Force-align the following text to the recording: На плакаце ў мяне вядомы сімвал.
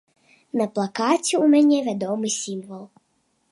На 0.61 0.65
плакаце 0.77 1.19
ў 1.19 1.45
мяне 1.53 1.77
вядомы 1.89 2.27
сімвал. 2.39 2.83